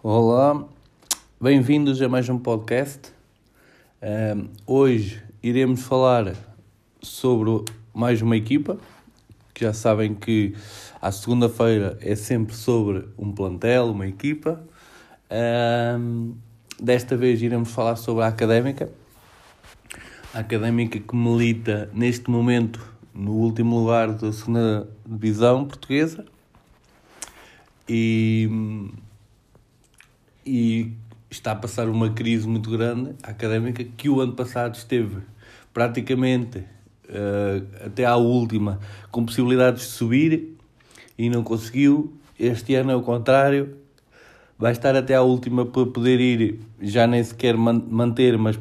Olá, 0.00 0.64
bem-vindos 1.40 2.00
a 2.00 2.08
mais 2.08 2.28
um 2.28 2.38
podcast. 2.38 3.12
Um, 4.00 4.48
hoje 4.64 5.20
iremos 5.42 5.82
falar 5.82 6.36
sobre 7.02 7.64
mais 7.92 8.22
uma 8.22 8.36
equipa, 8.36 8.78
que 9.52 9.64
já 9.64 9.72
sabem 9.72 10.14
que 10.14 10.54
à 11.02 11.10
segunda-feira 11.10 11.98
é 12.00 12.14
sempre 12.14 12.54
sobre 12.54 13.08
um 13.18 13.32
plantel, 13.32 13.86
uma 13.90 14.06
equipa. 14.06 14.62
Um, 15.98 16.36
desta 16.80 17.16
vez 17.16 17.42
iremos 17.42 17.72
falar 17.72 17.96
sobre 17.96 18.22
a 18.22 18.28
Académica. 18.28 18.88
A 20.32 20.38
Académica 20.38 21.00
que 21.00 21.16
milita 21.16 21.90
neste 21.92 22.30
momento 22.30 22.80
no 23.12 23.32
último 23.32 23.80
lugar 23.80 24.12
da 24.12 24.32
segunda 24.32 24.88
divisão 25.04 25.64
portuguesa. 25.64 26.24
E, 27.88 28.48
e 30.48 30.92
está 31.30 31.52
a 31.52 31.54
passar 31.54 31.88
uma 31.88 32.08
crise 32.08 32.48
muito 32.48 32.70
grande 32.70 33.14
académica 33.22 33.84
que 33.84 34.08
o 34.08 34.20
ano 34.20 34.32
passado 34.32 34.74
esteve 34.74 35.18
praticamente 35.74 36.58
uh, 36.58 37.84
até 37.84 38.06
à 38.06 38.16
última 38.16 38.80
com 39.10 39.26
possibilidades 39.26 39.82
de 39.82 39.88
subir 39.88 40.56
e 41.18 41.28
não 41.28 41.44
conseguiu. 41.44 42.14
Este 42.40 42.74
ano 42.76 42.92
é 42.92 42.96
o 42.96 43.02
contrário, 43.02 43.76
vai 44.58 44.72
estar 44.72 44.96
até 44.96 45.14
à 45.14 45.20
última 45.20 45.66
para 45.66 45.84
poder 45.84 46.18
ir, 46.18 46.60
já 46.80 47.06
nem 47.06 47.22
sequer 47.22 47.54
manter, 47.56 48.38
mas 48.38 48.58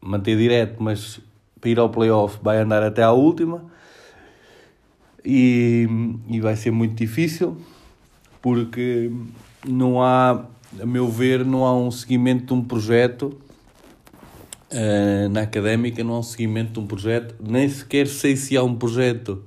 manter 0.00 0.36
direto, 0.38 0.80
mas 0.80 1.20
para 1.60 1.70
ir 1.70 1.78
ao 1.80 1.90
playoff 1.90 2.38
vai 2.40 2.58
andar 2.58 2.84
até 2.84 3.02
à 3.02 3.10
última 3.10 3.64
e, 5.24 5.88
e 6.28 6.40
vai 6.40 6.54
ser 6.54 6.70
muito 6.70 6.94
difícil 6.94 7.56
porque 8.40 9.10
não 9.66 10.00
há, 10.00 10.44
a 10.80 10.86
meu 10.86 11.08
ver, 11.08 11.44
não 11.44 11.64
há 11.64 11.76
um 11.76 11.90
seguimento 11.90 12.46
de 12.46 12.52
um 12.54 12.62
projeto 12.62 13.36
uh, 14.70 15.28
na 15.30 15.42
académica, 15.42 16.02
não 16.02 16.14
há 16.14 16.18
um 16.18 16.22
seguimento 16.22 16.72
de 16.72 16.80
um 16.80 16.86
projeto, 16.86 17.34
nem 17.40 17.68
sequer 17.68 18.06
sei 18.06 18.36
se 18.36 18.56
há 18.56 18.62
um 18.62 18.74
projeto 18.74 19.42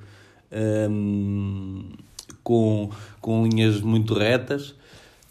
um, 0.52 1.84
ehm, 1.88 1.98
com, 2.44 2.90
com 3.22 3.46
linhas 3.46 3.82
muito 3.82 4.14
retas, 4.14 4.76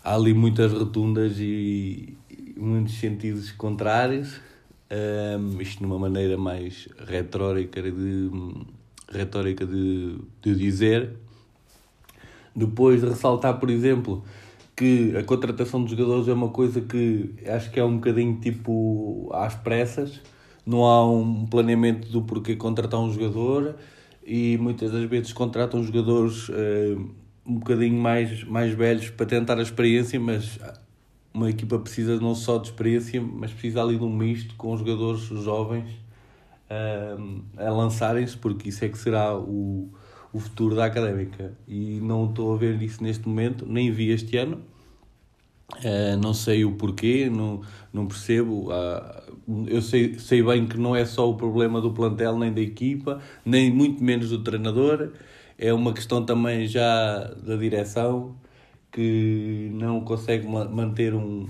há 0.05 0.15
ali 0.15 0.35
muitas 0.35 0.73
rotundas 0.73 1.39
e, 1.39 2.17
e 2.31 2.55
muitos 2.57 2.95
sentidos 2.99 3.51
contrários, 3.53 4.37
um, 4.37 5.59
ehm, 5.59 5.63
isto 5.63 5.83
numa 5.83 5.99
maneira 5.99 6.37
mais 6.37 6.89
retórica 7.07 7.83
de, 7.83 8.31
retórica 9.11 9.67
de, 9.67 10.19
de 10.43 10.55
dizer. 10.55 11.13
Depois 12.55 13.01
de 13.01 13.09
ressaltar, 13.09 13.59
por 13.59 13.71
exemplo, 13.71 14.25
que 14.79 15.17
a 15.17 15.25
contratação 15.25 15.83
dos 15.83 15.91
jogadores 15.91 16.29
é 16.29 16.33
uma 16.33 16.51
coisa 16.51 16.81
que 16.81 17.35
acho 17.49 17.69
que 17.69 17.81
é 17.81 17.85
um 17.85 17.97
bocadinho 17.97 18.39
tipo 18.39 19.29
às 19.35 19.53
pressas, 19.57 20.21
não 20.65 20.85
há 20.85 21.05
um 21.05 21.45
planeamento 21.47 22.09
do 22.13 22.23
porquê 22.23 22.55
contratar 22.55 23.01
um 23.01 23.13
jogador 23.13 23.75
e 24.25 24.57
muitas 24.59 24.93
das 24.93 25.03
vezes 25.03 25.33
contratam 25.33 25.83
jogadores 25.83 26.49
uh, 26.49 27.13
um 27.45 27.55
bocadinho 27.59 28.01
mais, 28.01 28.45
mais 28.45 28.73
velhos 28.73 29.11
para 29.11 29.27
tentar 29.27 29.59
a 29.59 29.63
experiência, 29.63 30.21
mas 30.21 30.61
uma 31.35 31.51
equipa 31.51 31.77
precisa 31.81 32.21
não 32.21 32.37
só 32.37 32.57
de 32.59 32.69
experiência, 32.69 33.21
mas 33.21 33.51
precisa 33.51 33.83
ali 33.83 33.97
de 33.97 34.05
um 34.05 34.15
misto 34.15 34.55
com 34.55 34.77
jogadores 34.77 35.23
jovens 35.23 35.91
uh, 36.71 37.43
a 37.57 37.71
lançarem-se, 37.71 38.37
porque 38.37 38.69
isso 38.69 38.85
é 38.85 38.89
que 38.89 38.99
será 38.99 39.37
o, 39.37 39.93
o 40.39 40.41
futuro 40.41 40.75
da 40.75 40.87
académica. 40.87 41.53
E 41.67 42.01
não 42.01 42.27
estou 42.27 42.55
a 42.55 42.57
ver 42.57 42.81
isso 42.81 43.03
neste 43.03 43.29
momento, 43.29 43.67
nem 43.67 43.91
vi 43.91 44.11
este 44.11 44.37
ano. 44.37 44.63
Uh, 45.75 46.17
não 46.23 46.33
sei 46.33 46.65
o 46.65 46.73
porquê, 46.73 47.29
não, 47.29 47.61
não 47.93 48.07
percebo. 48.07 48.71
Uh, 48.71 49.67
eu 49.67 49.83
sei, 49.83 50.19
sei 50.19 50.43
bem 50.43 50.67
que 50.67 50.79
não 50.79 50.97
é 50.97 51.05
só 51.05 51.29
o 51.29 51.35
problema 51.35 51.81
do 51.81 51.93
plantel, 51.93 52.39
nem 52.39 52.53
da 52.53 52.61
equipa, 52.61 53.21
nem 53.45 53.71
muito 53.71 54.03
menos 54.03 54.31
do 54.31 54.43
treinador. 54.43 55.11
É 55.59 55.73
uma 55.73 55.93
questão 55.93 56.25
também 56.25 56.67
já 56.67 57.25
da 57.45 57.57
direção 57.57 58.37
que 58.93 59.71
não 59.75 60.01
consegue 60.01 60.47
manter 60.47 61.15
um, 61.15 61.47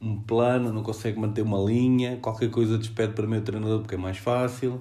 um 0.00 0.20
plano, 0.20 0.72
não 0.72 0.82
consegue 0.82 1.18
manter 1.20 1.42
uma 1.42 1.58
linha. 1.58 2.16
Qualquer 2.16 2.50
coisa 2.50 2.78
despede 2.78 3.12
para 3.12 3.26
o 3.26 3.28
meu 3.28 3.42
treinador 3.42 3.80
porque 3.80 3.94
é 3.94 3.98
mais 3.98 4.16
fácil. 4.16 4.80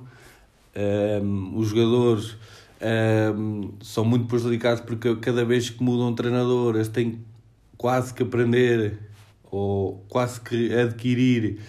Um, 0.75 1.57
os 1.57 1.69
jogadores 1.69 2.37
um, 2.81 3.71
são 3.81 4.05
muito 4.05 4.27
prejudicados 4.27 4.81
porque 4.81 5.15
cada 5.17 5.43
vez 5.43 5.69
que 5.69 5.83
mudam 5.83 6.09
um 6.09 6.15
treinador 6.15 6.75
eles 6.75 6.87
têm 6.87 7.19
quase 7.77 8.13
que 8.13 8.23
aprender 8.23 8.99
ou 9.49 10.05
quase 10.09 10.41
que 10.41 10.73
adquirir 10.73 11.59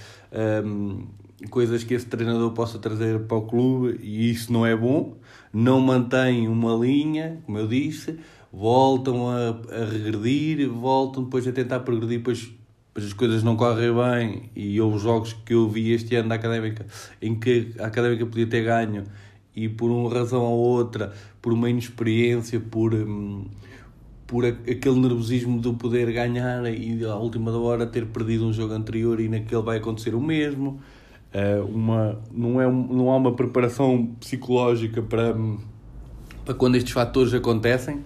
um, 0.64 1.06
coisas 1.50 1.84
que 1.84 1.94
esse 1.94 2.06
treinador 2.06 2.50
possa 2.52 2.78
trazer 2.78 3.20
para 3.20 3.36
o 3.36 3.42
clube 3.42 3.98
e 4.02 4.30
isso 4.30 4.52
não 4.52 4.66
é 4.66 4.76
bom. 4.76 5.16
Não 5.52 5.80
mantém 5.80 6.48
uma 6.48 6.74
linha, 6.74 7.40
como 7.46 7.58
eu 7.58 7.66
disse, 7.66 8.18
voltam 8.52 9.28
a, 9.28 9.48
a 9.48 9.84
regredir, 9.84 10.68
voltam 10.68 11.24
depois 11.24 11.46
a 11.46 11.52
tentar 11.52 11.80
progredir, 11.80 12.18
depois, 12.18 12.50
depois 12.88 13.06
as 13.06 13.12
coisas 13.12 13.42
não 13.42 13.56
correm 13.56 13.94
bem. 13.94 14.50
E 14.54 14.80
houve 14.80 14.98
jogos 14.98 15.32
que 15.32 15.54
eu 15.54 15.68
vi 15.68 15.92
este 15.92 16.16
ano 16.16 16.28
da 16.28 16.34
Académica 16.34 16.84
em 17.22 17.34
que 17.38 17.72
a 17.78 17.86
Académica 17.86 18.26
podia 18.26 18.46
ter 18.46 18.64
ganho 18.64 19.04
e 19.64 19.68
por 19.68 19.90
uma 19.90 20.08
razão 20.12 20.42
ou 20.42 20.58
outra, 20.58 21.12
por 21.42 21.52
uma 21.52 21.68
inexperiência, 21.68 22.60
por, 22.60 22.94
hum, 22.94 23.44
por 24.24 24.46
aquele 24.46 25.00
nervosismo 25.00 25.60
de 25.60 25.72
poder 25.72 26.12
ganhar 26.12 26.64
e 26.72 27.04
à 27.04 27.16
última 27.16 27.50
hora 27.58 27.84
ter 27.84 28.06
perdido 28.06 28.46
um 28.46 28.52
jogo 28.52 28.72
anterior 28.72 29.18
e 29.18 29.28
naquele 29.28 29.62
vai 29.62 29.78
acontecer 29.78 30.14
o 30.14 30.20
mesmo. 30.20 30.80
Uh, 31.34 31.64
uma, 31.66 32.18
não, 32.32 32.60
é, 32.60 32.70
não 32.70 33.10
há 33.10 33.16
uma 33.16 33.32
preparação 33.34 34.14
psicológica 34.20 35.02
para, 35.02 35.34
hum, 35.34 35.58
para 36.44 36.54
quando 36.54 36.76
estes 36.76 36.92
fatores 36.92 37.34
acontecem 37.34 38.04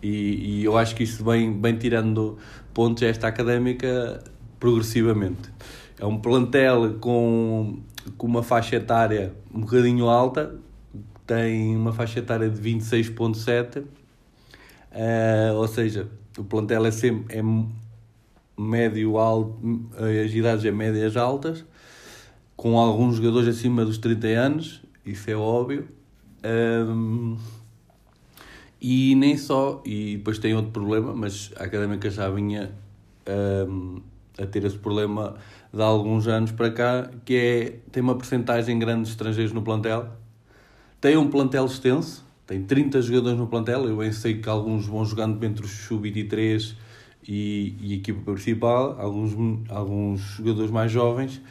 e, 0.00 0.60
e 0.60 0.64
eu 0.64 0.78
acho 0.78 0.94
que 0.94 1.02
isso 1.02 1.24
vem, 1.24 1.60
vem 1.60 1.76
tirando 1.76 2.38
pontos 2.72 3.02
a 3.02 3.06
esta 3.06 3.26
académica 3.26 4.22
progressivamente. 4.60 5.50
É 5.98 6.06
um 6.06 6.18
plantel 6.18 6.94
com, 7.00 7.80
com 8.16 8.26
uma 8.26 8.42
faixa 8.42 8.76
etária 8.76 9.34
um 9.52 9.60
bocadinho 9.60 10.08
alta, 10.08 10.54
tem 11.26 11.76
uma 11.76 11.92
faixa 11.92 12.18
etária 12.18 12.48
de 12.48 12.60
26,7, 12.60 13.78
uh, 13.78 13.86
eh, 14.92 15.52
ou 15.54 15.66
seja, 15.66 16.08
o 16.38 16.44
plantel 16.44 16.84
é 16.86 16.90
sempre 16.90 17.38
é 17.38 17.42
médio 18.56 19.18
alto, 19.18 19.58
as 19.96 20.32
idades 20.32 20.64
é 20.64 20.70
médias 20.70 21.16
altas, 21.16 21.64
com 22.56 22.78
alguns 22.78 23.16
jogadores 23.16 23.48
acima 23.48 23.84
dos 23.84 23.98
30 23.98 24.26
anos, 24.28 24.82
isso 25.04 25.30
é 25.30 25.34
óbvio. 25.34 25.88
Um, 26.44 27.36
e 28.80 29.14
nem 29.14 29.36
só, 29.36 29.82
e 29.84 30.18
depois 30.18 30.38
tem 30.38 30.54
outro 30.54 30.70
problema, 30.70 31.14
mas 31.14 31.50
a 31.56 31.64
académica 31.64 32.10
já 32.10 32.28
vinha 32.28 32.70
um, 33.68 34.00
a 34.38 34.46
ter 34.46 34.64
esse 34.64 34.76
problema 34.76 35.36
de 35.72 35.82
alguns 35.82 36.28
anos 36.28 36.52
para 36.52 36.70
cá, 36.70 37.10
que 37.24 37.34
é 37.34 37.78
tem 37.90 38.02
uma 38.02 38.14
porcentagem 38.14 38.78
grande 38.78 39.04
de 39.04 39.08
estrangeiros 39.10 39.52
no 39.52 39.62
plantel 39.62 40.10
tem 41.04 41.18
um 41.18 41.28
plantel 41.28 41.66
extenso, 41.66 42.24
tem 42.46 42.62
30 42.62 43.02
jogadores 43.02 43.38
no 43.38 43.46
plantel. 43.46 43.86
Eu 43.86 43.98
bem 43.98 44.10
sei 44.10 44.40
que 44.40 44.48
alguns 44.48 44.86
vão 44.86 45.04
jogando 45.04 45.44
entre 45.44 45.62
os 45.62 45.70
sub-23 45.70 46.72
e, 47.28 47.76
e 47.78 47.94
equipa 47.96 48.32
principal, 48.32 48.98
alguns, 48.98 49.34
alguns 49.68 50.20
jogadores 50.22 50.70
mais 50.70 50.90
jovens. 50.90 51.42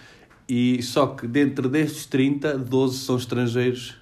E 0.50 0.82
só 0.82 1.06
que 1.06 1.28
dentro 1.28 1.70
destes 1.70 2.08
30, 2.08 2.58
12 2.58 2.98
são 2.98 3.16
estrangeiros. 3.16 3.94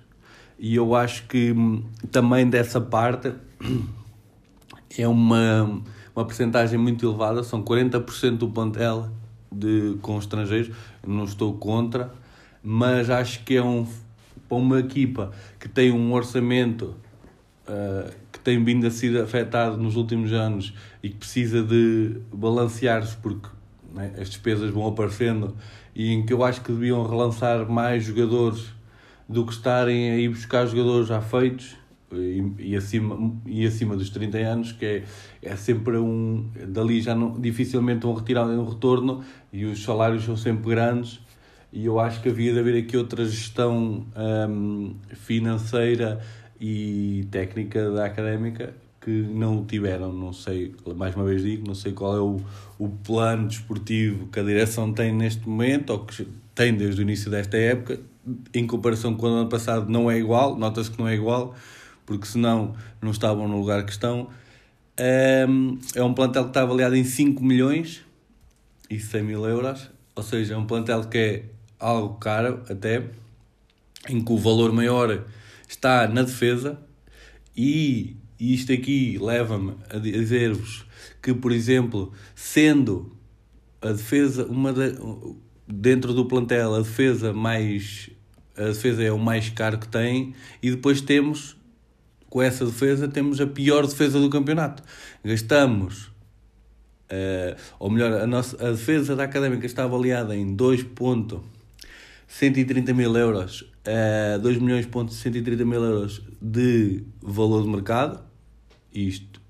E 0.57 0.73
eu 0.73 0.95
acho 0.95 1.27
que 1.27 1.51
hum, 1.51 1.83
também 2.09 2.49
dessa 2.49 2.79
parte 2.79 3.33
é 4.97 5.05
uma, 5.05 5.81
uma 6.15 6.23
percentagem 6.23 6.79
muito 6.79 7.05
elevada, 7.05 7.43
são 7.43 7.61
40% 7.61 8.37
do 8.37 8.47
plantel 8.47 9.09
de, 9.51 9.97
com 10.01 10.17
estrangeiros. 10.17 10.73
não 11.05 11.25
estou 11.25 11.53
contra, 11.55 12.09
mas 12.63 13.09
acho 13.09 13.43
que 13.43 13.57
é 13.57 13.61
um 13.61 13.85
para 14.51 14.57
uma 14.57 14.79
equipa 14.79 15.31
que 15.57 15.69
tem 15.69 15.93
um 15.93 16.11
orçamento 16.11 16.97
uh, 17.65 18.11
que 18.33 18.39
tem 18.39 18.61
vindo 18.61 18.85
a 18.85 18.91
ser 18.91 19.17
afetado 19.21 19.77
nos 19.77 19.95
últimos 19.95 20.33
anos 20.33 20.73
e 21.01 21.07
que 21.07 21.15
precisa 21.15 21.63
de 21.63 22.17
balancear-se 22.33 23.15
porque 23.15 23.47
né, 23.93 24.11
as 24.19 24.29
despesas 24.29 24.69
vão 24.69 24.85
aparecendo 24.85 25.55
e 25.95 26.11
em 26.11 26.25
que 26.25 26.33
eu 26.33 26.43
acho 26.43 26.59
que 26.59 26.69
deviam 26.73 27.07
relançar 27.07 27.65
mais 27.69 28.03
jogadores 28.03 28.65
do 29.27 29.45
que 29.45 29.53
estarem 29.53 30.11
a 30.11 30.17
ir 30.17 30.27
buscar 30.27 30.65
jogadores 30.65 31.07
já 31.07 31.21
feitos 31.21 31.77
e, 32.11 32.71
e, 32.71 32.75
acima, 32.75 33.33
e 33.45 33.65
acima 33.65 33.95
dos 33.95 34.09
30 34.09 34.37
anos, 34.39 34.73
que 34.73 34.85
é, 34.85 35.03
é 35.41 35.55
sempre 35.55 35.95
um. 35.97 36.45
Dali 36.67 36.99
já 36.99 37.15
não, 37.15 37.39
dificilmente 37.39 38.01
vão 38.01 38.13
retirar 38.13 38.45
um 38.45 38.67
retorno 38.67 39.23
e 39.53 39.63
os 39.63 39.81
salários 39.81 40.25
são 40.25 40.35
sempre 40.35 40.71
grandes 40.71 41.21
e 41.71 41.85
eu 41.85 41.99
acho 41.99 42.21
que 42.21 42.29
havia 42.29 42.51
de 42.51 42.59
haver 42.59 42.83
aqui 42.83 42.97
outra 42.97 43.23
gestão 43.23 44.05
um, 44.15 44.95
financeira 45.13 46.19
e 46.59 47.25
técnica 47.31 47.89
da 47.91 48.05
académica 48.05 48.73
que 48.99 49.09
não 49.09 49.59
o 49.59 49.65
tiveram. 49.65 50.11
Não 50.11 50.33
sei, 50.33 50.75
mais 50.95 51.15
uma 51.15 51.23
vez 51.23 51.41
digo, 51.41 51.65
não 51.65 51.73
sei 51.73 51.93
qual 51.93 52.15
é 52.15 52.19
o, 52.19 52.41
o 52.77 52.89
plano 52.89 53.47
desportivo 53.47 54.27
que 54.27 54.39
a 54.39 54.43
direção 54.43 54.91
tem 54.93 55.13
neste 55.13 55.47
momento 55.47 55.91
ou 55.91 56.05
que 56.05 56.27
tem 56.53 56.75
desde 56.75 57.01
o 57.01 57.03
início 57.03 57.31
desta 57.31 57.57
época. 57.57 57.99
Em 58.53 58.67
comparação 58.67 59.15
com 59.15 59.25
o 59.25 59.29
ano 59.29 59.49
passado, 59.49 59.89
não 59.89 60.11
é 60.11 60.19
igual, 60.19 60.55
nota-se 60.57 60.91
que 60.91 60.99
não 60.99 61.07
é 61.07 61.15
igual, 61.15 61.55
porque 62.05 62.27
senão 62.27 62.75
não 63.01 63.11
estavam 63.11 63.47
no 63.47 63.57
lugar 63.57 63.83
que 63.85 63.91
estão. 63.91 64.27
É 64.97 65.47
um 66.03 66.13
plantel 66.13 66.43
que 66.43 66.49
está 66.49 66.61
avaliado 66.61 66.95
em 66.95 67.03
5 67.03 67.43
milhões 67.43 68.05
e 68.89 68.99
100 68.99 69.23
mil 69.23 69.45
euros, 69.45 69.89
ou 70.13 70.21
seja, 70.21 70.53
é 70.53 70.57
um 70.57 70.65
plantel 70.65 71.05
que 71.05 71.17
é 71.17 71.45
algo 71.81 72.15
caro 72.19 72.61
até, 72.69 73.03
em 74.07 74.23
que 74.23 74.31
o 74.31 74.37
valor 74.37 74.71
maior 74.71 75.25
está 75.67 76.07
na 76.07 76.21
defesa 76.21 76.79
e 77.57 78.15
isto 78.39 78.71
aqui 78.71 79.17
leva-me 79.19 79.75
a 79.89 79.97
dizer-vos 79.97 80.85
que, 81.21 81.33
por 81.33 81.51
exemplo, 81.51 82.11
sendo 82.35 83.15
a 83.81 83.91
defesa 83.91 84.45
uma 84.45 84.71
de, 84.71 84.95
dentro 85.67 86.13
do 86.13 86.25
plantel 86.25 86.75
a 86.75 86.79
defesa 86.79 87.33
mais 87.33 88.09
a 88.55 88.65
defesa 88.65 89.03
é 89.03 89.11
o 89.11 89.17
mais 89.17 89.49
caro 89.49 89.79
que 89.79 89.87
tem 89.87 90.35
e 90.61 90.69
depois 90.69 91.01
temos 91.01 91.57
com 92.29 92.41
essa 92.41 92.65
defesa 92.65 93.07
temos 93.07 93.41
a 93.41 93.47
pior 93.47 93.85
defesa 93.87 94.19
do 94.19 94.29
campeonato. 94.29 94.83
Gastamos 95.23 96.11
uh, 97.11 97.55
ou 97.79 97.89
melhor 97.89 98.21
a 98.21 98.27
nossa 98.27 98.55
a 98.65 98.71
defesa 98.71 99.15
da 99.15 99.23
académica 99.23 99.65
está 99.65 99.83
avaliada 99.83 100.35
em 100.35 100.53
2.130 102.39 102.93
mil 102.93 103.15
euros 103.15 103.61
uh, 103.61 104.39
2 104.39 104.57
milhões 104.59 104.87
130 104.87 105.65
mil 105.65 105.83
euros 105.83 106.21
de 106.41 107.03
valor 107.21 107.63
de 107.63 107.69
mercado 107.69 108.23
isto 108.93 109.41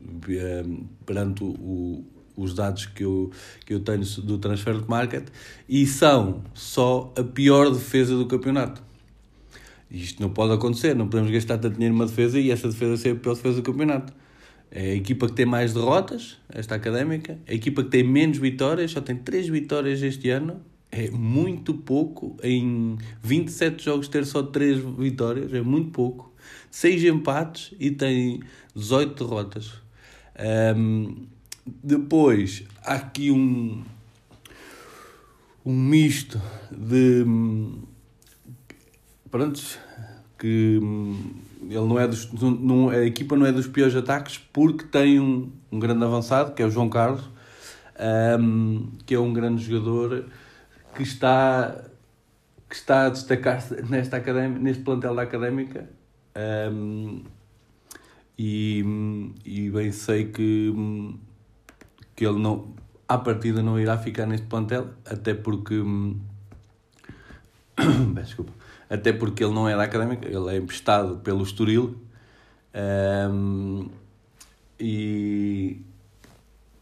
um, 0.00 0.86
perante 1.06 1.42
o, 1.44 2.04
os 2.36 2.54
dados 2.54 2.86
que 2.86 3.04
eu, 3.04 3.30
que 3.64 3.74
eu 3.74 3.80
tenho 3.80 4.04
do 4.22 4.38
transfer 4.38 4.74
market 4.88 5.28
e 5.68 5.86
são 5.86 6.42
só 6.52 7.12
a 7.16 7.22
pior 7.22 7.70
defesa 7.70 8.16
do 8.16 8.26
campeonato. 8.26 8.82
Isto 9.90 10.20
não 10.20 10.30
pode 10.30 10.52
acontecer, 10.52 10.94
não 10.94 11.08
podemos 11.08 11.30
gastar 11.30 11.58
tanto 11.58 11.74
dinheiro 11.74 11.94
numa 11.94 12.06
defesa 12.06 12.38
e 12.38 12.50
essa 12.50 12.68
defesa 12.68 12.96
ser 12.96 13.10
a 13.10 13.16
pior 13.16 13.34
defesa 13.34 13.56
do 13.56 13.62
campeonato. 13.62 14.12
É 14.70 14.90
a 14.90 14.94
equipa 14.94 15.28
que 15.28 15.34
tem 15.34 15.46
mais 15.46 15.72
derrotas, 15.72 16.38
esta 16.48 16.74
académica, 16.74 17.38
a 17.46 17.54
equipa 17.54 17.84
que 17.84 17.90
tem 17.90 18.02
menos 18.02 18.38
vitórias, 18.38 18.90
só 18.90 19.00
tem 19.00 19.14
3 19.14 19.48
vitórias 19.48 20.02
este 20.02 20.30
ano, 20.30 20.60
é 20.94 21.10
muito 21.10 21.74
pouco. 21.74 22.36
Em 22.42 22.96
27 23.22 23.84
jogos 23.84 24.08
ter 24.08 24.24
só 24.24 24.42
3 24.42 24.78
vitórias, 24.96 25.52
é 25.52 25.60
muito 25.60 25.90
pouco. 25.90 26.32
6 26.70 27.04
empates 27.04 27.74
e 27.80 27.90
tem 27.90 28.40
18 28.74 29.24
derrotas. 29.24 29.72
Um, 30.76 31.26
depois, 31.82 32.64
há 32.84 32.94
aqui 32.94 33.30
um, 33.30 33.82
um 35.64 35.74
misto 35.74 36.40
de. 36.70 37.24
Prontos, 39.30 39.78
que 40.38 40.78
ele 41.62 41.74
não 41.74 41.98
é 41.98 42.06
dos, 42.06 42.30
não, 42.32 42.88
a 42.90 43.04
equipa 43.04 43.34
não 43.36 43.46
é 43.46 43.50
dos 43.50 43.66
piores 43.66 43.96
ataques 43.96 44.38
porque 44.52 44.84
tem 44.84 45.18
um, 45.18 45.50
um 45.72 45.78
grande 45.80 46.04
avançado, 46.04 46.54
que 46.54 46.62
é 46.62 46.66
o 46.66 46.70
João 46.70 46.88
Carlos, 46.88 47.24
um, 48.38 48.90
que 49.04 49.14
é 49.14 49.18
um 49.18 49.32
grande 49.32 49.64
jogador 49.64 50.26
que 50.94 51.02
está, 51.02 51.84
que 52.68 52.74
está 52.74 53.06
a 53.06 53.08
destacar-se 53.10 53.82
nesta 53.82 54.18
neste 54.48 54.82
plantel 54.82 55.14
da 55.14 55.22
académica 55.22 55.88
um, 56.36 57.22
e, 58.36 58.84
e 59.44 59.70
bem 59.70 59.92
sei 59.92 60.26
que, 60.26 60.74
que 62.16 62.26
ele 62.26 62.38
não, 62.38 62.74
à 63.08 63.16
partida 63.18 63.62
não 63.62 63.78
irá 63.78 63.96
ficar 63.96 64.26
neste 64.26 64.46
plantel, 64.46 64.88
até 65.04 65.34
porque. 65.34 65.74
Desculpa. 68.14 68.52
Até 68.90 69.12
porque 69.12 69.42
ele 69.42 69.54
não 69.54 69.68
é 69.68 69.76
da 69.76 69.84
académica, 69.84 70.28
ele 70.28 70.54
é 70.54 70.58
emprestado 70.58 71.16
pelo 71.18 71.42
Estoril. 71.42 71.96
Um, 72.74 73.88
e, 74.78 75.80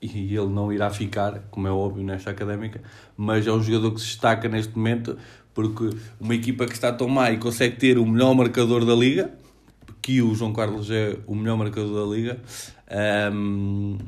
e 0.02 0.36
ele 0.36 0.48
não 0.48 0.72
irá 0.72 0.90
ficar, 0.90 1.38
como 1.50 1.68
é 1.68 1.70
óbvio, 1.70 2.02
nesta 2.02 2.30
académica, 2.30 2.82
mas 3.16 3.46
é 3.46 3.52
um 3.52 3.62
jogador 3.62 3.92
que 3.92 4.00
se 4.00 4.06
destaca 4.06 4.48
neste 4.48 4.76
momento 4.76 5.16
porque 5.54 5.90
uma 6.18 6.34
equipa 6.34 6.66
que 6.66 6.72
está 6.72 6.92
tão 6.92 7.08
má 7.08 7.30
e 7.30 7.38
consegue 7.38 7.76
ter 7.76 7.98
o 7.98 8.06
melhor 8.06 8.34
marcador 8.34 8.84
da 8.84 8.94
liga, 8.94 9.30
que 10.00 10.20
o 10.20 10.34
João 10.34 10.52
Carlos 10.52 10.90
é 10.90 11.16
o 11.26 11.34
melhor 11.34 11.56
marcador 11.56 12.08
da 12.08 12.14
liga, 12.16 12.40
um, 13.32 13.98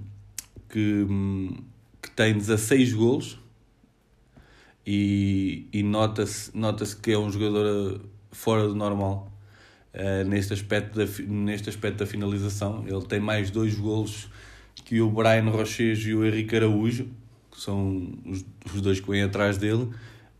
que, 0.69 1.07
que 2.03 2.11
tem 2.11 2.35
16 2.35 2.95
golos 2.95 3.39
e, 4.87 5.69
e 5.73 5.83
nota-se 5.83 6.57
nota 6.57 6.85
que 7.01 7.13
é 7.13 7.19
um 7.19 7.31
jogador 7.31 8.01
fora 8.33 8.67
do 8.67 8.75
normal 8.75 9.33
uh, 9.95 10.29
neste, 10.29 10.53
aspecto 10.53 10.99
da, 10.99 11.07
neste 11.27 11.69
aspecto 11.69 11.99
da 11.99 12.07
finalização. 12.07 12.85
Ele 12.87 13.05
tem 13.07 13.21
mais 13.21 13.51
dois 13.51 13.75
golos 13.75 14.29
que 14.85 15.01
o 15.01 15.11
Brian 15.11 15.49
Roches 15.51 16.01
e 16.07 16.15
o 16.15 16.25
Henrique 16.25 16.57
Araújo, 16.57 17.07
que 17.51 17.61
são 17.61 18.13
os, 18.27 18.45
os 18.75 18.81
dois 18.81 19.01
que 19.01 19.09
vêm 19.11 19.23
atrás 19.23 19.59
dele. 19.59 19.89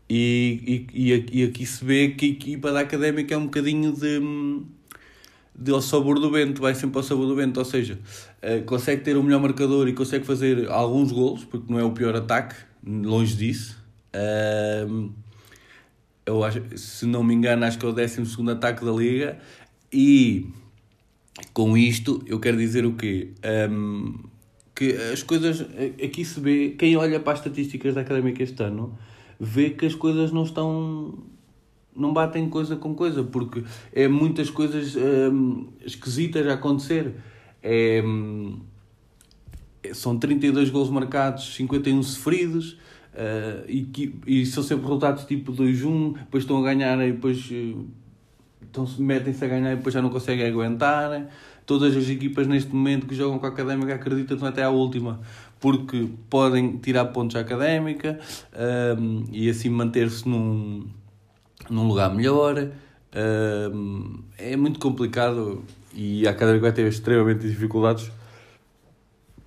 E, 0.07 0.87
e, 0.93 1.25
e 1.31 1.43
aqui 1.43 1.65
se 1.65 1.83
vê 1.83 2.09
que 2.09 2.25
a 2.25 2.29
equipa 2.29 2.71
da 2.71 2.81
Académica 2.81 3.33
é 3.33 3.37
um 3.37 3.45
bocadinho 3.45 3.91
de 3.91 4.19
de 5.57 5.71
ao 5.71 5.81
sabor 5.81 6.19
do 6.19 6.29
vento, 6.29 6.61
vai 6.61 6.75
sempre 6.75 6.97
ao 6.97 7.03
sabor 7.03 7.27
do 7.27 7.35
vento, 7.35 7.57
ou 7.57 7.65
seja, 7.65 7.97
uh, 8.43 8.63
consegue 8.65 9.01
ter 9.03 9.15
o 9.15 9.23
melhor 9.23 9.39
marcador 9.39 9.87
e 9.87 9.93
consegue 9.93 10.25
fazer 10.25 10.69
alguns 10.69 11.11
golos, 11.11 11.45
porque 11.45 11.71
não 11.71 11.79
é 11.79 11.83
o 11.83 11.91
pior 11.91 12.15
ataque, 12.15 12.55
longe 12.85 13.35
disso. 13.35 13.83
Eu 16.25 16.43
acho, 16.43 16.61
se 16.75 17.05
não 17.05 17.23
me 17.23 17.33
engano, 17.33 17.65
acho 17.65 17.77
que 17.77 17.85
é 17.85 17.89
o 17.89 17.93
12 17.93 18.51
ataque 18.51 18.83
da 18.83 18.91
liga. 18.91 19.37
E 19.93 20.47
com 21.53 21.77
isto, 21.77 22.21
eu 22.25 22.39
quero 22.39 22.57
dizer 22.57 22.85
o 22.85 22.93
quê? 22.93 23.31
Que 24.75 24.91
as 24.91 25.23
coisas. 25.23 25.61
Aqui 26.03 26.25
se 26.25 26.39
vê, 26.39 26.75
quem 26.77 26.97
olha 26.97 27.19
para 27.19 27.33
as 27.33 27.39
estatísticas 27.39 27.95
da 27.95 28.01
académica 28.01 28.43
este 28.43 28.61
ano, 28.61 28.97
vê 29.39 29.69
que 29.69 29.85
as 29.85 29.95
coisas 29.95 30.31
não 30.31 30.43
estão 30.43 31.17
não 31.95 32.11
batem 32.13 32.49
coisa 32.49 32.75
com 32.75 32.93
coisa, 32.93 33.23
porque 33.23 33.63
é 33.93 34.07
muitas 34.07 34.49
coisas 34.49 34.95
hum, 34.95 35.69
esquisitas 35.85 36.45
a 36.47 36.53
acontecer. 36.53 37.15
É, 37.63 38.03
hum, 38.05 38.59
são 39.93 40.17
32 40.17 40.69
gols 40.69 40.89
marcados, 40.89 41.55
51 41.55 42.03
sofridos, 42.03 42.73
uh, 43.13 43.69
e, 43.69 44.13
e 44.25 44.45
são 44.45 44.63
sempre 44.63 44.83
resultados 44.85 45.25
tipo 45.25 45.53
2-1, 45.53 46.17
depois 46.19 46.43
estão 46.43 46.57
a 46.57 46.63
ganhar 46.63 46.99
e 47.07 47.11
depois 47.11 47.49
uh, 47.51 47.87
metem-se 48.99 49.45
a 49.45 49.47
ganhar 49.47 49.73
e 49.73 49.75
depois 49.77 49.93
já 49.93 50.01
não 50.01 50.09
conseguem 50.09 50.45
aguentar. 50.45 51.27
Todas 51.65 51.95
as 51.97 52.07
equipas 52.09 52.45
neste 52.47 52.73
momento 52.73 53.07
que 53.07 53.15
jogam 53.15 53.39
com 53.39 53.45
a 53.45 53.49
Académica 53.49 53.95
acreditam 53.95 54.47
até 54.47 54.63
à 54.63 54.69
última, 54.69 55.19
porque 55.59 56.09
podem 56.29 56.77
tirar 56.77 57.05
pontos 57.05 57.35
à 57.35 57.39
Académica 57.39 58.19
um, 58.99 59.23
e 59.31 59.49
assim 59.49 59.69
manter-se 59.69 60.27
num 60.29 60.85
num 61.69 61.87
lugar 61.87 62.13
melhor. 62.13 62.71
Uh, 63.15 64.23
é 64.37 64.55
muito 64.55 64.79
complicado 64.79 65.63
e 65.93 66.27
a 66.27 66.31
Académica 66.31 66.63
vai 66.63 66.73
ter 66.73 66.87
extremamente 66.87 67.47
dificuldades 67.47 68.11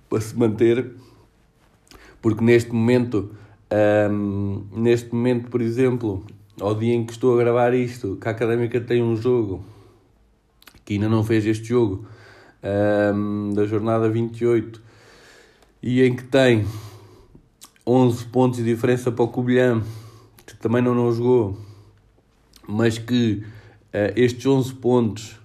para 0.09 0.19
se 0.19 0.35
manter, 0.35 0.91
porque 2.21 2.43
neste 2.43 2.71
momento, 2.71 3.31
um, 4.11 4.63
neste 4.71 5.13
momento, 5.13 5.49
por 5.49 5.61
exemplo, 5.61 6.25
ao 6.59 6.73
dia 6.73 6.95
em 6.95 7.05
que 7.05 7.11
estou 7.11 7.35
a 7.35 7.37
gravar 7.37 7.73
isto, 7.75 8.17
que 8.19 8.27
a 8.27 8.31
Académica 8.31 8.81
tem 8.81 9.03
um 9.03 9.15
jogo 9.15 9.63
que 10.89 10.95
ainda 10.95 11.07
não 11.07 11.23
fez 11.23 11.45
este 11.45 11.67
jogo 11.67 12.07
um, 13.13 13.53
da 13.53 13.63
jornada 13.67 14.09
28 14.09 14.81
e 15.83 16.01
em 16.01 16.15
que 16.15 16.23
tem 16.23 16.65
11 17.85 18.25
pontos 18.25 18.57
de 18.57 18.65
diferença 18.65 19.11
para 19.11 19.23
o 19.23 19.27
Cobilhã, 19.27 19.83
que 20.47 20.57
também 20.57 20.81
não, 20.81 20.95
não 20.95 21.11
jogou 21.11 21.55
mas 22.67 22.97
que 22.97 23.43
uh, 23.93 24.13
estes 24.15 24.43
11 24.43 24.73
pontos, 24.73 25.39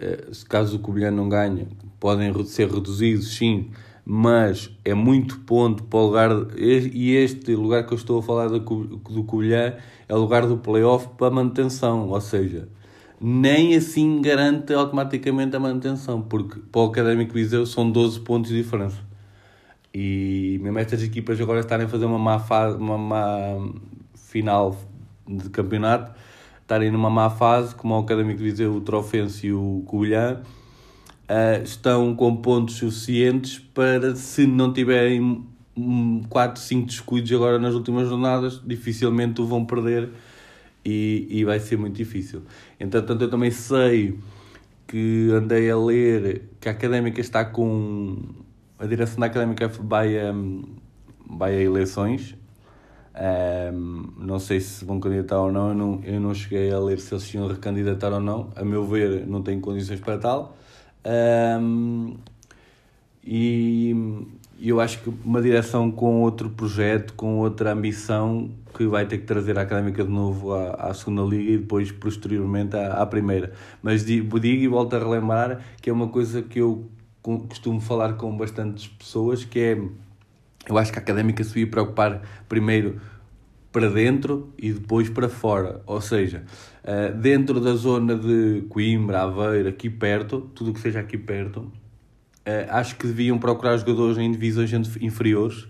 uh, 0.00 0.34
se 0.34 0.46
caso 0.46 0.76
o 0.76 0.78
Covilhã 0.78 1.10
não 1.10 1.28
ganhe, 1.28 1.68
podem 2.00 2.32
ser 2.46 2.70
reduzidos, 2.70 3.36
sim, 3.36 3.68
mas 4.02 4.70
é 4.82 4.94
muito 4.94 5.40
ponto 5.40 5.82
para 5.82 5.98
o 5.98 6.06
lugar. 6.06 6.30
E 6.56 7.12
este 7.16 7.54
lugar 7.54 7.86
que 7.86 7.92
eu 7.92 7.96
estou 7.98 8.20
a 8.20 8.22
falar 8.22 8.48
do, 8.48 8.60
Covilhã 8.60 9.74
é 10.08 10.14
o 10.14 10.18
lugar 10.18 10.46
do 10.46 10.56
playoff 10.56 11.08
para 11.18 11.30
manutenção, 11.30 12.08
ou 12.08 12.20
seja, 12.22 12.66
nem 13.20 13.74
assim 13.74 14.20
garante 14.20 14.72
automaticamente 14.72 15.56
a 15.56 15.60
manutenção, 15.60 16.20
porque 16.20 16.60
para 16.70 16.80
o 16.80 16.84
Académico 16.84 17.32
Viseu 17.32 17.64
são 17.64 17.90
12 17.90 18.20
pontos 18.20 18.50
de 18.50 18.62
diferença. 18.62 18.98
E 19.92 20.58
mesmo 20.62 20.78
estas 20.78 21.02
equipas 21.02 21.40
agora 21.40 21.60
estarem 21.60 21.86
a 21.86 21.88
fazer 21.88 22.04
uma 22.04 22.18
má, 22.18 22.38
fase, 22.38 22.76
uma 22.76 22.98
má 22.98 23.28
final 24.14 24.78
de 25.26 25.48
campeonato, 25.48 26.12
estarem 26.60 26.90
numa 26.90 27.08
má 27.08 27.30
fase, 27.30 27.74
como 27.74 27.94
o 27.94 27.98
Académico 27.98 28.40
Viseu, 28.40 28.74
o 28.74 28.80
Trofense 28.80 29.46
e 29.46 29.52
o 29.52 29.82
Covilhã, 29.86 30.42
uh, 31.30 31.62
estão 31.62 32.14
com 32.14 32.36
pontos 32.36 32.74
suficientes 32.76 33.58
para, 33.58 34.14
se 34.14 34.46
não 34.46 34.72
tiverem 34.72 35.46
4, 36.28 36.60
5 36.60 36.86
descuidos 36.86 37.32
agora 37.32 37.58
nas 37.58 37.74
últimas 37.74 38.08
jornadas, 38.08 38.60
dificilmente 38.64 39.40
o 39.40 39.46
vão 39.46 39.64
perder 39.64 40.10
e, 40.86 41.26
e 41.28 41.44
vai 41.44 41.58
ser 41.58 41.76
muito 41.76 41.96
difícil. 41.96 42.42
Entretanto, 42.78 43.22
eu 43.22 43.28
também 43.28 43.50
sei 43.50 44.16
que 44.86 45.30
andei 45.32 45.68
a 45.68 45.76
ler 45.76 46.48
que 46.60 46.68
a 46.68 46.72
Académica 46.72 47.20
está 47.20 47.44
com. 47.44 48.22
A 48.78 48.86
direção 48.86 49.18
da 49.18 49.26
Académica 49.26 49.66
vai 49.68 50.16
a, 50.18 50.32
vai 51.28 51.56
a 51.56 51.60
eleições. 51.60 52.36
Um, 53.18 54.12
não 54.18 54.38
sei 54.38 54.60
se 54.60 54.84
vão 54.84 55.00
candidatar 55.00 55.40
ou 55.40 55.50
não 55.50 55.70
eu, 55.70 55.74
não, 55.74 56.00
eu 56.04 56.20
não 56.20 56.34
cheguei 56.34 56.70
a 56.70 56.78
ler 56.78 57.00
se 57.00 57.14
eles 57.14 57.34
iam 57.34 57.48
recandidatar 57.48 58.12
ou 58.12 58.20
não. 58.20 58.50
A 58.54 58.64
meu 58.64 58.86
ver, 58.86 59.26
não 59.26 59.42
tenho 59.42 59.60
condições 59.60 59.98
para 59.98 60.18
tal. 60.18 60.56
Um, 61.60 62.16
e 63.24 63.92
eu 64.60 64.80
acho 64.80 65.00
que 65.02 65.12
uma 65.24 65.42
direção 65.42 65.90
com 65.90 66.22
outro 66.22 66.50
projeto, 66.50 67.12
com 67.14 67.38
outra 67.38 67.72
ambição, 67.72 68.50
que 68.74 68.86
vai 68.86 69.06
ter 69.06 69.18
que 69.18 69.24
trazer 69.24 69.58
a 69.58 69.62
Académica 69.62 70.04
de 70.04 70.10
novo 70.10 70.52
à, 70.52 70.70
à 70.74 70.94
segunda 70.94 71.22
Liga 71.22 71.52
e 71.52 71.58
depois, 71.58 71.92
posteriormente, 71.92 72.76
à, 72.76 72.94
à 72.94 73.06
primeira. 73.06 73.52
Mas 73.82 74.04
digo, 74.04 74.40
digo 74.40 74.62
e 74.62 74.68
volto 74.68 74.96
a 74.96 74.98
relembrar 74.98 75.60
que 75.80 75.90
é 75.90 75.92
uma 75.92 76.08
coisa 76.08 76.42
que 76.42 76.60
eu 76.60 76.88
costumo 77.22 77.80
falar 77.80 78.14
com 78.14 78.36
bastantes 78.36 78.86
pessoas, 78.86 79.44
que 79.44 79.58
é, 79.58 79.82
eu 80.68 80.78
acho 80.78 80.92
que 80.92 80.98
a 80.98 81.02
Académica 81.02 81.42
se 81.42 81.58
ia 81.58 81.66
preocupar 81.66 82.22
primeiro 82.48 83.00
para 83.72 83.90
dentro 83.90 84.52
e 84.56 84.72
depois 84.72 85.10
para 85.10 85.28
fora. 85.28 85.82
Ou 85.86 86.00
seja, 86.00 86.44
eh, 86.82 87.12
dentro 87.12 87.60
da 87.60 87.74
zona 87.74 88.16
de 88.16 88.64
Coimbra, 88.70 89.22
Aveiro, 89.22 89.68
aqui 89.68 89.90
perto, 89.90 90.40
tudo 90.54 90.70
o 90.70 90.72
que 90.72 90.80
seja 90.80 91.00
aqui 91.00 91.18
perto, 91.18 91.70
acho 92.70 92.96
que 92.96 93.06
deviam 93.06 93.38
procurar 93.38 93.76
jogadores 93.76 94.18
em 94.18 94.30
divisões 94.30 94.72
inferiores, 95.00 95.66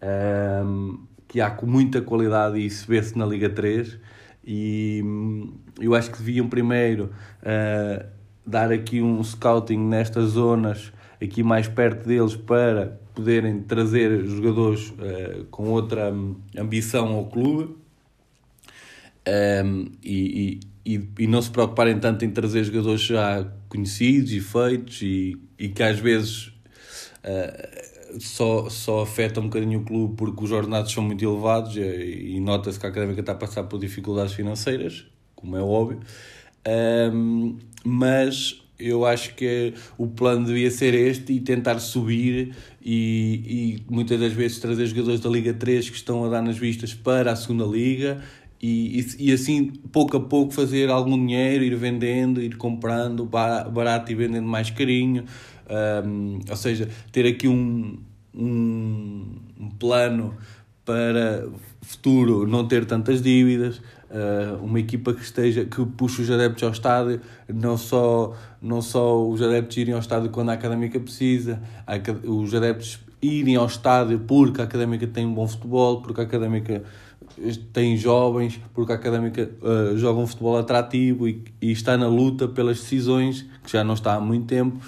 ehm, 0.00 0.96
que 1.28 1.40
há 1.40 1.50
com 1.50 1.66
muita 1.66 2.00
qualidade 2.00 2.58
e 2.58 2.70
se 2.70 2.86
vê-se 2.86 3.16
na 3.18 3.26
Liga 3.26 3.50
3. 3.50 3.98
E 4.46 5.02
hum, 5.04 5.54
eu 5.80 5.94
acho 5.94 6.10
que 6.10 6.18
deviam 6.18 6.48
primeiro 6.48 7.10
uh, 7.42 8.06
dar 8.46 8.70
aqui 8.70 9.02
um 9.02 9.22
scouting 9.22 9.78
nestas 9.78 10.30
zonas, 10.30 10.92
aqui 11.20 11.42
mais 11.42 11.66
perto 11.66 12.06
deles, 12.06 12.36
para 12.36 12.98
poderem 13.14 13.60
trazer 13.60 14.24
jogadores 14.24 14.90
uh, 14.90 15.44
com 15.50 15.64
outra 15.70 16.12
um, 16.12 16.36
ambição 16.56 17.08
ao 17.14 17.26
clube 17.26 17.76
um, 19.64 19.90
e, 20.04 20.60
e, 20.60 20.60
e, 20.86 21.26
não 21.26 21.42
se 21.42 21.50
preocuparem 21.50 21.98
tanto 21.98 22.24
em 22.24 22.30
trazer 22.30 22.62
jogadores 22.62 23.00
já 23.00 23.44
conhecidos 23.68 24.30
e 24.32 24.40
feitos 24.40 25.02
e, 25.02 25.36
e 25.58 25.68
que 25.68 25.82
às 25.82 25.98
vezes 25.98 26.52
uh, 27.24 28.20
só, 28.20 28.70
só 28.70 29.02
afeta 29.02 29.40
um 29.40 29.44
bocadinho 29.44 29.80
o 29.80 29.84
clube 29.84 30.14
porque 30.16 30.44
os 30.44 30.52
ordenados 30.52 30.92
são 30.92 31.02
muito 31.02 31.24
elevados 31.24 31.76
e, 31.76 32.36
e 32.36 32.40
nota-se 32.40 32.78
que 32.78 32.86
a 32.86 32.88
académica 32.88 33.18
está 33.18 33.32
a 33.32 33.34
passar 33.34 33.64
por 33.64 33.80
dificuldades 33.80 34.32
financeiras, 34.32 35.06
como 35.34 35.56
é 35.56 35.60
óbvio, 35.60 35.98
um, 37.12 37.58
mas 37.84 38.62
eu 38.78 39.04
acho 39.04 39.34
que 39.34 39.74
o 39.98 40.06
plano 40.06 40.46
devia 40.46 40.70
ser 40.70 40.94
este 40.94 41.32
e 41.32 41.40
tentar 41.40 41.80
subir 41.80 42.54
e, 42.80 43.80
e 43.88 43.92
muitas 43.92 44.20
das 44.20 44.32
vezes 44.32 44.60
trazer 44.60 44.86
jogadores 44.86 45.18
da 45.18 45.30
Liga 45.30 45.52
3 45.52 45.90
que 45.90 45.96
estão 45.96 46.24
a 46.24 46.28
dar 46.28 46.42
nas 46.42 46.58
vistas 46.58 46.94
para 46.94 47.32
a 47.32 47.36
segunda 47.36 47.64
Liga 47.64 48.22
e, 48.60 49.00
e, 49.00 49.28
e, 49.28 49.32
assim 49.32 49.72
pouco 49.92 50.16
a 50.16 50.20
pouco 50.20 50.52
fazer 50.52 50.88
algum 50.90 51.16
dinheiro, 51.18 51.62
ir 51.64 51.74
vendendo, 51.76 52.40
ir 52.40 52.56
comprando 52.56 53.24
barato 53.24 54.10
e 54.10 54.14
vendendo 54.14 54.46
mais 54.46 54.70
carinho, 54.70 55.24
um, 56.04 56.40
ou 56.48 56.56
seja, 56.56 56.88
ter 57.12 57.26
aqui 57.26 57.48
um, 57.48 57.98
um, 58.34 59.36
um 59.60 59.70
plano 59.70 60.34
para 60.84 61.48
futuro 61.82 62.46
não 62.46 62.66
ter 62.66 62.84
tantas 62.84 63.20
dívidas, 63.20 63.78
uh, 64.10 64.62
uma 64.62 64.80
equipa 64.80 65.12
que 65.12 65.22
esteja 65.22 65.64
que 65.64 65.84
puxe 65.84 66.22
os 66.22 66.30
adeptos 66.30 66.62
ao 66.62 66.70
estádio, 66.70 67.20
não 67.52 67.76
só, 67.76 68.34
não 68.62 68.80
só 68.80 69.28
os 69.28 69.42
adeptos 69.42 69.76
irem 69.76 69.94
ao 69.94 70.00
estádio 70.00 70.30
quando 70.30 70.50
a 70.50 70.52
académica 70.54 70.98
precisa, 70.98 71.60
os 72.24 72.54
adeptos 72.54 73.00
irem 73.20 73.56
ao 73.56 73.66
estádio 73.66 74.20
porque 74.20 74.60
a 74.60 74.64
académica 74.64 75.06
tem 75.06 75.26
um 75.26 75.34
bom 75.34 75.46
futebol, 75.46 76.00
porque 76.00 76.20
a 76.20 76.24
académica 76.24 76.84
tem 77.72 77.96
jovens, 77.96 78.60
porque 78.72 78.92
a 78.92 78.94
académica 78.94 79.50
uh, 79.62 79.96
joga 79.96 80.20
um 80.20 80.26
futebol 80.26 80.56
atrativo 80.56 81.28
e, 81.28 81.42
e 81.60 81.70
está 81.70 81.96
na 81.96 82.08
luta 82.08 82.48
pelas 82.48 82.80
decisões, 82.80 83.46
que 83.62 83.72
já 83.72 83.84
não 83.84 83.94
está 83.94 84.14
há 84.14 84.20
muito 84.20 84.46
tempo. 84.46 84.78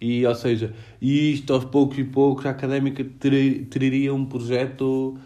E, 0.00 0.26
ou 0.26 0.34
seja, 0.34 0.74
isto 1.00 1.52
aos 1.52 1.64
poucos 1.64 1.98
e 1.98 2.04
poucos, 2.04 2.44
a 2.46 2.50
académica 2.50 3.04
ter, 3.20 3.66
teria 3.66 4.12
um 4.12 4.24
projeto 4.24 5.16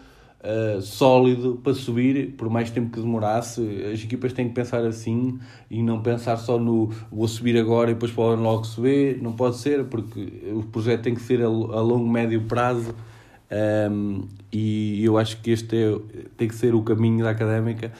uh, 0.43 0.81
sólido 0.81 1.59
para 1.63 1.73
subir, 1.73 2.33
por 2.37 2.49
mais 2.49 2.69
tempo 2.69 2.91
que 2.91 2.99
demorasse. 2.99 3.61
As 3.91 4.03
equipas 4.03 4.33
têm 4.33 4.47
que 4.47 4.53
pensar 4.53 4.85
assim 4.85 5.39
e 5.69 5.81
não 5.81 6.01
pensar 6.01 6.37
só 6.37 6.59
no 6.59 6.91
vou 7.11 7.27
subir 7.27 7.57
agora 7.57 7.91
e 7.91 7.93
depois 7.93 8.11
podem 8.11 8.43
logo 8.43 8.65
subir. 8.65 9.21
Não 9.21 9.33
pode 9.33 9.57
ser, 9.57 9.85
porque 9.85 10.51
o 10.53 10.63
projeto 10.63 11.01
tem 11.01 11.15
que 11.15 11.21
ser 11.21 11.41
a, 11.41 11.45
a 11.45 11.47
longo, 11.49 12.07
médio 12.07 12.41
prazo. 12.43 12.93
Um, 13.49 14.27
e 14.51 15.03
eu 15.05 15.17
acho 15.17 15.41
que 15.41 15.51
este 15.51 15.75
é, 15.75 15.99
tem 16.35 16.47
que 16.47 16.55
ser 16.55 16.75
o 16.75 16.83
caminho 16.83 17.23
da 17.23 17.29
académica 17.29 17.93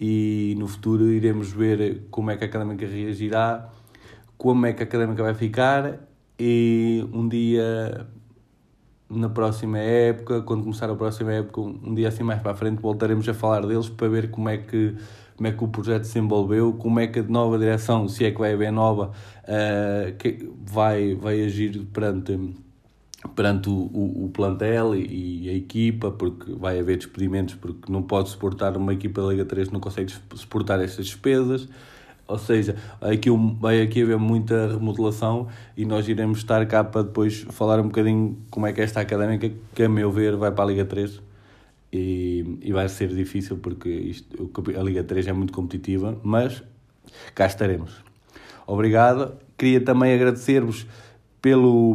e 0.00 0.54
no 0.58 0.66
futuro 0.66 1.12
iremos 1.12 1.52
ver 1.52 2.06
como 2.10 2.30
é 2.30 2.36
que 2.36 2.44
a 2.44 2.46
académica 2.46 2.86
reagirá, 2.86 3.70
como 4.38 4.66
é 4.66 4.72
que 4.72 4.82
a 4.82 4.86
académica 4.86 5.22
vai 5.22 5.34
ficar 5.34 6.00
e 6.38 7.06
um 7.12 7.28
dia 7.28 8.06
na 9.08 9.28
próxima 9.28 9.78
época, 9.78 10.42
quando 10.42 10.62
começar 10.62 10.90
a 10.90 10.94
próxima 10.94 11.32
época, 11.32 11.60
um 11.60 11.94
dia 11.94 12.08
assim 12.08 12.22
mais 12.22 12.40
para 12.40 12.52
a 12.52 12.54
frente, 12.54 12.80
voltaremos 12.80 13.28
a 13.28 13.34
falar 13.34 13.64
deles 13.66 13.88
para 13.88 14.08
ver 14.08 14.30
como 14.30 14.48
é 14.48 14.58
que, 14.58 14.96
como 15.36 15.46
é 15.46 15.52
que 15.52 15.62
o 15.62 15.68
projeto 15.68 16.04
se 16.04 16.18
envolveu, 16.18 16.72
como 16.72 16.98
é 16.98 17.06
que 17.06 17.20
a 17.20 17.22
nova 17.22 17.58
direção, 17.58 18.08
se 18.08 18.24
é 18.24 18.30
que 18.30 18.38
vai 18.38 18.54
haver 18.54 18.72
nova, 18.72 19.12
uh, 19.44 20.16
que 20.16 20.50
vai, 20.64 21.14
vai 21.14 21.44
agir 21.44 21.84
perante, 21.92 22.54
perante 23.34 23.68
o, 23.68 23.72
o, 23.72 24.24
o 24.24 24.30
plantel 24.30 24.94
e, 24.94 25.48
a 25.48 25.54
equipa, 25.54 26.10
porque 26.10 26.52
vai 26.52 26.78
haver 26.78 26.96
despedimentos, 26.96 27.54
porque 27.54 27.90
não 27.90 28.02
pode 28.02 28.28
suportar 28.28 28.76
uma 28.76 28.92
equipa 28.92 29.22
da 29.22 29.28
Liga 29.28 29.44
3, 29.44 29.70
não 29.70 29.80
consegue 29.80 30.12
suportar 30.34 30.80
estas 30.80 31.06
despesas. 31.06 31.68
Ou 32.26 32.38
seja, 32.38 32.76
aqui 33.02 33.28
vai 33.60 33.82
aqui 33.82 34.02
haver 34.02 34.16
muita 34.16 34.68
remodelação 34.68 35.48
e 35.76 35.84
nós 35.84 36.08
iremos 36.08 36.38
estar 36.38 36.64
cá 36.66 36.82
para 36.82 37.02
depois 37.02 37.46
falar 37.50 37.78
um 37.80 37.84
bocadinho 37.84 38.38
como 38.50 38.66
é 38.66 38.72
que 38.72 38.80
esta 38.80 39.00
académica, 39.00 39.50
que 39.74 39.82
a 39.82 39.88
meu 39.88 40.10
ver 40.10 40.34
vai 40.34 40.50
para 40.50 40.64
a 40.64 40.66
Liga 40.68 40.86
3 40.86 41.20
e, 41.92 42.58
e 42.62 42.72
vai 42.72 42.88
ser 42.88 43.08
difícil 43.08 43.58
porque 43.58 43.90
isto, 43.90 44.50
a 44.74 44.82
Liga 44.82 45.04
3 45.04 45.26
é 45.26 45.32
muito 45.34 45.52
competitiva, 45.52 46.18
mas 46.22 46.62
cá 47.34 47.44
estaremos. 47.46 47.92
Obrigado. 48.66 49.36
Queria 49.58 49.82
também 49.82 50.14
agradecer-vos 50.14 50.86
pelo, 51.42 51.94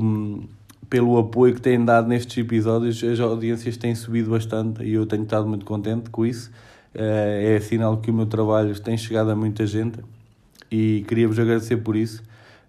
pelo 0.89 1.17
apoio 1.17 1.53
que 1.53 1.61
têm 1.61 1.83
dado 1.83 2.07
nestes 2.07 2.37
episódios. 2.37 3.03
As 3.03 3.19
audiências 3.19 3.77
têm 3.77 3.93
subido 3.93 4.31
bastante 4.31 4.83
e 4.83 4.93
eu 4.93 5.05
tenho 5.05 5.23
estado 5.23 5.47
muito 5.47 5.65
contente 5.65 6.09
com 6.09 6.25
isso. 6.25 6.51
Eh, 6.93 7.55
é 7.57 7.59
sinal 7.59 7.97
que 7.97 8.09
o 8.09 8.13
meu 8.13 8.25
trabalho 8.25 8.77
tem 8.79 8.97
chegado 8.97 9.29
a 9.29 9.35
muita 9.35 9.65
gente 9.67 9.99
e 10.71 11.03
queria-vos 11.07 11.37
agradecer 11.39 11.77
por 11.77 11.95
isso. 11.95 12.23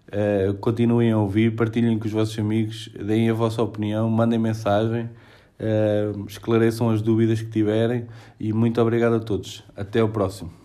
Uh, 0.07 0.53
continuem 0.55 1.11
a 1.11 1.17
ouvir, 1.17 1.55
partilhem 1.55 1.97
com 1.97 2.05
os 2.05 2.11
vossos 2.11 2.37
amigos, 2.37 2.89
deem 2.99 3.29
a 3.29 3.33
vossa 3.33 3.63
opinião, 3.63 4.09
mandem 4.09 4.37
mensagem, 4.37 5.05
uh, 5.05 6.25
esclareçam 6.27 6.89
as 6.89 7.01
dúvidas 7.01 7.41
que 7.41 7.49
tiverem 7.49 8.07
e 8.37 8.51
muito 8.51 8.81
obrigado 8.81 9.15
a 9.15 9.19
todos. 9.19 9.63
Até 9.73 10.03
o 10.03 10.09
próximo. 10.09 10.60